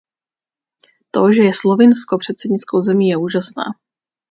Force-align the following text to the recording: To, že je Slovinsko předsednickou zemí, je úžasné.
To, 1.13 1.31
že 1.31 1.41
je 1.43 1.53
Slovinsko 1.53 2.17
předsednickou 2.17 2.81
zemí, 2.81 3.09
je 3.09 3.17
úžasné. 3.17 3.63